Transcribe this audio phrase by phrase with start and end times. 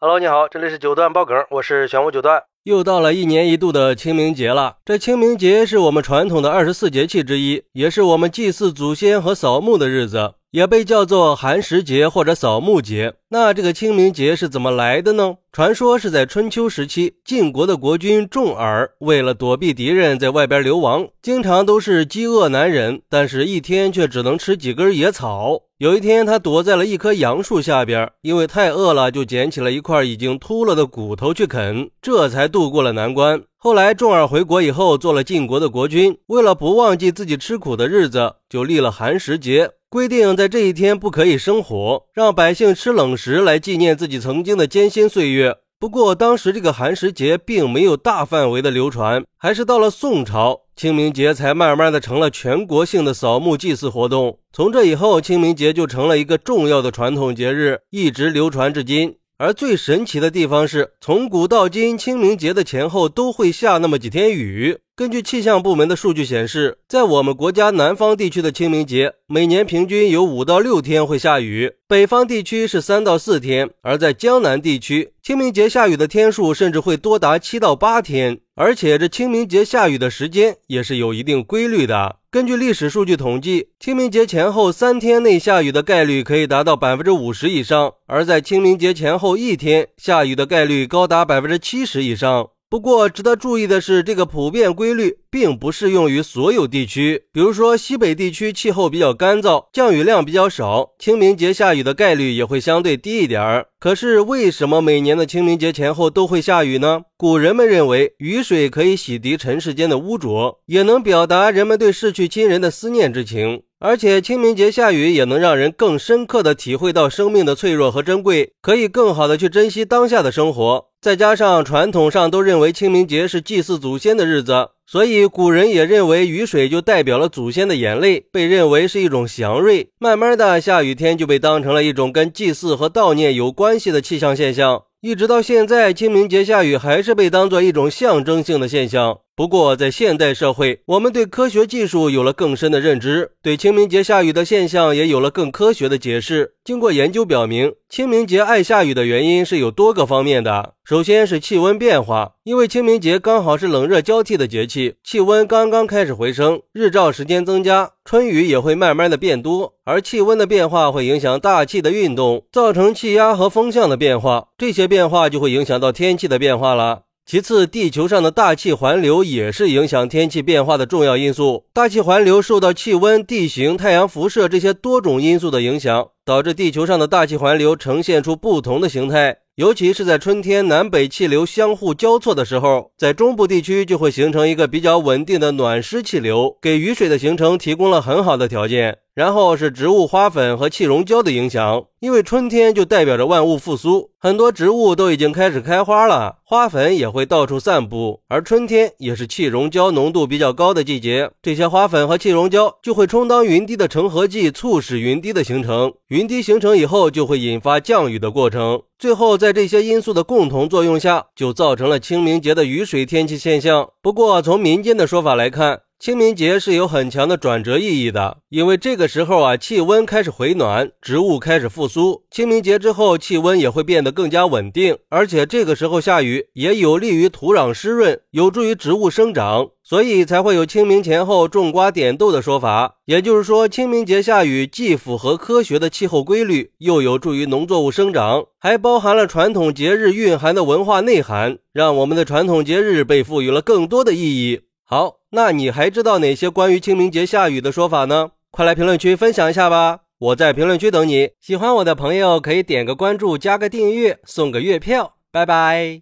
[0.00, 2.44] Hello，你好，这里是九段爆梗，我是玄武九段。
[2.62, 13.14] 又到了一年一度的清明节了，这清明节是我们传统的二十四节气之一，也是我们祭祀祖先和扫墓的日子，也被叫做寒食节或者扫墓节。
[13.30, 15.34] 那这个清明节是怎么来的呢？
[15.52, 25.62] 传说是在春秋时期，晋国的国君重耳为了躲避敌人，在外边流亡，经常都是饥饿难忍，但是一天却只能吃几根野草。
[25.78, 33.42] 有一天，他躲在了一棵杨树下边，因为太饿了，就捡起了一块已经秃了的骨头去啃，这才度过了难关。
[33.56, 39.70] 后来，重耳回国以后，做了晋国的国君，为了不忘记自己吃苦的日子，就立了寒食节。
[39.90, 45.56] 规定在这一天不可以生火，让百姓吃冷食来纪念自己曾经的艰辛岁月。
[45.80, 54.38] 不过，当时这个寒食节并没有大范围的流传，还是到了宋朝，清明节才慢慢的成了全国性的扫墓祭祀活动。
[54.52, 59.16] 从这以后，清明节就成了一个重要的传统节日，一直流传至今。
[59.38, 64.76] 而最神奇的地方是，从古到今，清明节的前后都会下那么几天雨。
[64.98, 78.40] 根据气象部门的数据显示，在我们国家南方地区的清明节，每年平均有五到六天会下雨；北方地区是三到四天，而在江南地区，清明节下雨的天数甚至会多达七到八天。
[78.56, 82.16] 而且这清明节下雨的时间也是有一定规律的。
[82.28, 92.48] 根据历史数据统计，清明节前后三天内下雨的概率可以达到百分之五十以上，而在清明节前后一天下雨的概率高达百分之七十以上。
[92.70, 97.22] 不过，值得注意的是，这个普遍规律并不适用于所有地区。
[97.32, 103.68] 比如说，西北地区气候比较干燥，降雨量比较少，清明节下雨的概率也会相对低一点儿。
[103.80, 107.04] 可是，为什么每年的清明节前后都会下雨呢？
[107.16, 113.62] 古人们认为，雨水可以洗涤尘世间的污浊，也能表达人们对逝去亲人的思念之情。
[113.80, 120.86] 而且，清明节下雨也能让人更深刻的体会到生命的脆弱和珍贵，可以更好的去珍惜当下的生活。
[121.00, 129.90] 再加上传统上都认为清明节是祭祀祖先的日子，所以古人也认为雨水就代表了祖先的眼泪，被认为是一种祥瑞。
[130.00, 134.82] 慢慢的，下雨天就被当成了一种跟祭祀和悼念有关系的气象现象。
[135.00, 139.20] 一直到现在，清明节下雨还是被当做一种象征性的现象。
[139.38, 146.54] 不过，在现代社会，我们对科学技术有了更深的认知，对清明节下雨的现象也有了更科学的解释。
[146.64, 150.74] 经过研究表明，清明节爱下雨的原因是有多个方面的。
[150.84, 159.74] 首先是气温变化，因为清明节刚好是冷热交替的节气，气温刚刚开始回升，日照时间增加，春雨也会慢慢的变多。
[159.84, 167.02] 而气温的变化会影响大气的运动，造成气压和风向的变化，这些变化就会影响到天气的变化了。
[167.30, 171.66] 其次，地球上的大气环流也是影响天气变化的重要因素。
[171.74, 179.36] 大气环流受到气温、地形、太阳辐射这些多种因素的影响，导致地球上的大气环流呈现出不同的形态。
[179.56, 188.96] 尤其是在春天南北气流相互交错的时候，在中部地区就会形成一个比较稳定的暖湿气流，给雨水的形成提供了很好的条件。
[189.18, 198.20] 然后是植物花粉和气溶胶的影响，因为春天就代表着万物复苏，很多植物都已经开始开花了，花粉也会到处散布。
[198.28, 205.92] 而春天也是气溶胶浓度比较高的季节，这些花粉和气溶胶就会充当云滴的成合剂，促使云滴的形成。
[206.10, 208.82] 云滴形成以后，就会引发降雨的过程。
[209.00, 213.88] 最后，在这些因素的共同作用下，就造成了清明节的雨水天气现象。
[214.00, 222.22] 不过，从民间的说法来看，清明节是有很强的转折意义的，因为这个时候啊，气温开始回暖，植物开始复苏。
[222.30, 232.98] 清明节之后，气温也会变得更加稳定，而且这个时候下雨也有利于土壤湿润，有助于植物生长，所以才会有清明前后种瓜点豆的说法。
[233.06, 244.60] 也就是说，清明节下雨既符合科学的气候规律，又有助于农作物生长，还包含了传统节日蕴含的文化内涵，让我们的传统节日被赋予了更多的意义。
[244.88, 245.18] 好。
[245.30, 248.30] 那你还知道哪些关于清明节下雨的说法呢？
[248.50, 250.00] 快来评论区分享一下吧！
[250.18, 251.32] 我在评论区等你。
[251.38, 255.16] 喜欢我的朋友可以点个关注，加个订阅，送个月票。
[255.30, 256.00] 拜拜。